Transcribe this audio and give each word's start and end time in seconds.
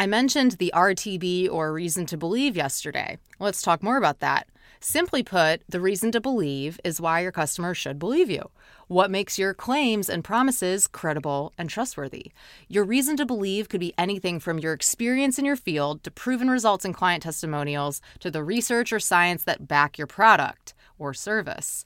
I 0.00 0.06
mentioned 0.06 0.52
the 0.52 0.70
RTB 0.76 1.50
or 1.50 1.72
reason 1.72 2.06
to 2.06 2.16
believe 2.16 2.56
yesterday. 2.56 3.18
Let's 3.40 3.62
talk 3.62 3.82
more 3.82 3.96
about 3.96 4.20
that. 4.20 4.46
Simply 4.78 5.24
put, 5.24 5.62
the 5.68 5.80
reason 5.80 6.12
to 6.12 6.20
believe 6.20 6.78
is 6.84 7.00
why 7.00 7.18
your 7.18 7.32
customer 7.32 7.74
should 7.74 7.98
believe 7.98 8.30
you. 8.30 8.48
What 8.86 9.10
makes 9.10 9.40
your 9.40 9.54
claims 9.54 10.08
and 10.08 10.22
promises 10.22 10.86
credible 10.86 11.52
and 11.58 11.68
trustworthy? 11.68 12.30
Your 12.68 12.84
reason 12.84 13.16
to 13.16 13.26
believe 13.26 13.68
could 13.68 13.80
be 13.80 13.92
anything 13.98 14.38
from 14.38 14.60
your 14.60 14.72
experience 14.72 15.36
in 15.36 15.44
your 15.44 15.56
field 15.56 16.04
to 16.04 16.12
proven 16.12 16.48
results 16.48 16.84
in 16.84 16.92
client 16.92 17.24
testimonials 17.24 18.00
to 18.20 18.30
the 18.30 18.44
research 18.44 18.92
or 18.92 19.00
science 19.00 19.42
that 19.42 19.66
back 19.66 19.98
your 19.98 20.06
product 20.06 20.74
or 20.96 21.12
service. 21.12 21.84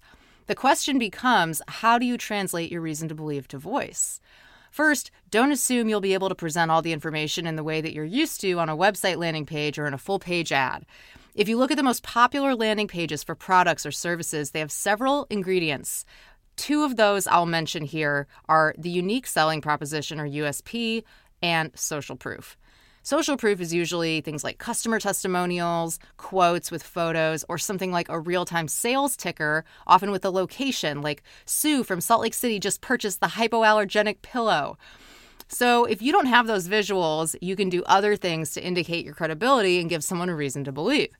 The 0.49 0.55
question 0.55 0.99
becomes 0.99 1.63
how 1.67 1.99
do 1.99 2.05
you 2.05 2.19
translate 2.19 2.71
your 2.71 2.83
reason 2.83 3.09
to 3.09 3.15
believe 3.15 3.49
to 3.49 3.57
voice? 3.57 4.21
First, 4.73 5.11
don't 5.31 5.53
assume 5.53 5.91
you'll 5.91 6.01
be 6.01 6.15
able 6.15 6.31
to 6.31 6.35
present 6.35 6.71
all 6.71 6.81
the 6.81 6.95
information 6.95 7.47
in 7.47 7.57
the 7.57 7.63
way 7.63 7.83
that 7.83 7.93
you're 7.93 8.07
used 8.07 8.41
to 8.41 8.59
on 8.59 8.71
a 8.71 8.77
website 8.77 9.19
landing 9.19 9.45
page 9.45 9.79
or 9.79 9.87
in 9.87 9.93
a 9.93 9.99
full 9.99 10.19
page 10.19 10.51
ad. 10.51 10.87
If 11.35 11.47
you 11.47 11.59
look 11.59 11.71
at 11.71 11.77
the 11.77 11.83
most 11.83 12.03
popular 12.03 12.55
landing 12.55 12.89
pages 12.89 13.23
for 13.23 13.35
products 13.35 13.85
or 13.85 13.93
services, 13.93 14.53
they 14.53 14.61
have 14.61 14.73
several 14.73 15.27
ingredients. 15.29 16.07
Two 16.57 16.85
of 16.85 16.97
those 16.97 17.27
I'll 17.27 17.45
mention 17.45 17.85
here 17.85 18.27
are 18.49 18.75
the 18.79 18.89
unique 18.89 19.27
selling 19.27 19.61
proposition 19.61 20.19
or 20.19 20.27
USP 20.27 21.05
and 21.43 21.71
social 21.75 22.17
proof. 22.17 22.57
Social 23.05 23.37
proof 23.37 23.61
is 23.61 23.75
usually 23.75 24.21
things 24.21 24.45
like 24.45 24.59
customer 24.59 25.01
testimonials, 25.01 25.99
quotes 26.19 26.71
with 26.71 26.85
photos, 26.85 27.45
or 27.49 27.59
something 27.59 27.91
like 27.91 28.09
a 28.09 28.21
real 28.21 28.45
time 28.45 28.69
sales 28.69 29.17
ticker, 29.17 29.65
often 29.89 30.13
with 30.13 30.25
a 30.25 30.31
location, 30.31 31.03
like 31.03 31.25
Sue 31.45 31.83
from 31.83 32.01
Salt 32.01 32.23
Lake 32.23 32.33
City 32.33 32.61
just 32.61 32.81
purchased 32.81 33.19
the 33.19 33.27
hypoallergenic 33.27 34.23
pillow. 34.23 34.79
So, 35.49 35.85
if 35.85 36.01
you 36.01 36.13
don't 36.13 36.27
have 36.27 36.47
those 36.47 36.69
visuals, 36.69 37.35
you 37.41 37.57
can 37.57 37.69
do 37.69 37.83
other 37.87 38.15
things 38.15 38.53
to 38.53 38.63
indicate 38.63 39.05
your 39.05 39.15
credibility 39.15 39.81
and 39.81 39.91
give 39.91 40.05
someone 40.05 40.29
a 40.29 40.37
reason 40.37 40.63
to 40.63 40.71
believe. 40.71 41.11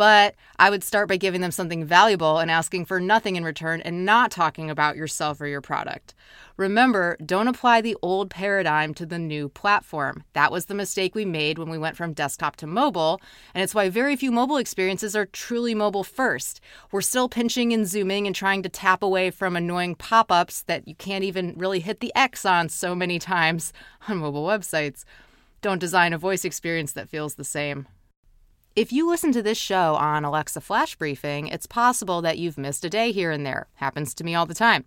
But 0.00 0.34
I 0.58 0.70
would 0.70 0.82
start 0.82 1.10
by 1.10 1.18
giving 1.18 1.42
them 1.42 1.50
something 1.50 1.84
valuable 1.84 2.38
and 2.38 2.50
asking 2.50 2.86
for 2.86 3.00
nothing 3.00 3.36
in 3.36 3.44
return 3.44 3.82
and 3.82 4.06
not 4.06 4.30
talking 4.30 4.70
about 4.70 4.96
yourself 4.96 5.42
or 5.42 5.46
your 5.46 5.60
product. 5.60 6.14
Remember, 6.56 7.18
don't 7.22 7.48
apply 7.48 7.82
the 7.82 7.98
old 8.00 8.30
paradigm 8.30 8.94
to 8.94 9.04
the 9.04 9.18
new 9.18 9.50
platform. 9.50 10.24
That 10.32 10.50
was 10.50 10.64
the 10.64 10.74
mistake 10.74 11.14
we 11.14 11.26
made 11.26 11.58
when 11.58 11.68
we 11.68 11.76
went 11.76 11.98
from 11.98 12.14
desktop 12.14 12.56
to 12.56 12.66
mobile, 12.66 13.20
and 13.52 13.62
it's 13.62 13.74
why 13.74 13.90
very 13.90 14.16
few 14.16 14.32
mobile 14.32 14.56
experiences 14.56 15.14
are 15.14 15.26
truly 15.26 15.74
mobile 15.74 16.02
first. 16.02 16.62
We're 16.90 17.02
still 17.02 17.28
pinching 17.28 17.74
and 17.74 17.86
zooming 17.86 18.26
and 18.26 18.34
trying 18.34 18.62
to 18.62 18.70
tap 18.70 19.02
away 19.02 19.30
from 19.30 19.54
annoying 19.54 19.96
pop 19.96 20.32
ups 20.32 20.62
that 20.62 20.88
you 20.88 20.94
can't 20.94 21.24
even 21.24 21.52
really 21.58 21.80
hit 21.80 22.00
the 22.00 22.12
X 22.16 22.46
on 22.46 22.70
so 22.70 22.94
many 22.94 23.18
times 23.18 23.74
on 24.08 24.16
mobile 24.16 24.46
websites. 24.46 25.04
Don't 25.60 25.78
design 25.78 26.14
a 26.14 26.18
voice 26.18 26.46
experience 26.46 26.94
that 26.94 27.10
feels 27.10 27.34
the 27.34 27.44
same. 27.44 27.86
If 28.76 28.92
you 28.92 29.08
listen 29.08 29.32
to 29.32 29.42
this 29.42 29.58
show 29.58 29.96
on 29.96 30.24
Alexa 30.24 30.60
Flash 30.60 30.94
Briefing, 30.94 31.48
it's 31.48 31.66
possible 31.66 32.22
that 32.22 32.38
you've 32.38 32.56
missed 32.56 32.84
a 32.84 32.88
day 32.88 33.10
here 33.10 33.32
and 33.32 33.44
there. 33.44 33.66
Happens 33.74 34.14
to 34.14 34.22
me 34.22 34.32
all 34.32 34.46
the 34.46 34.54
time. 34.54 34.84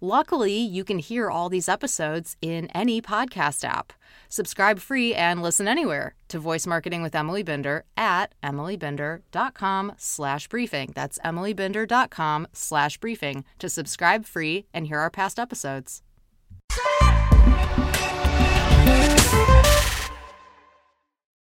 Luckily, 0.00 0.56
you 0.56 0.84
can 0.84 0.98
hear 0.98 1.28
all 1.28 1.50
these 1.50 1.68
episodes 1.68 2.38
in 2.40 2.68
any 2.68 3.02
podcast 3.02 3.62
app. 3.62 3.92
Subscribe 4.30 4.78
free 4.78 5.14
and 5.14 5.42
listen 5.42 5.68
anywhere 5.68 6.14
to 6.28 6.38
Voice 6.38 6.66
Marketing 6.66 7.02
with 7.02 7.14
Emily 7.14 7.42
Binder 7.42 7.84
at 7.94 8.34
emilybinder.com 8.42 9.92
slash 9.98 10.48
briefing. 10.48 10.92
That's 10.94 11.18
emilybinder.com 11.18 12.48
slash 12.54 12.96
briefing 12.96 13.44
to 13.58 13.68
subscribe 13.68 14.24
free 14.24 14.66
and 14.72 14.86
hear 14.86 14.98
our 14.98 15.10
past 15.10 15.38
episodes. 15.38 16.02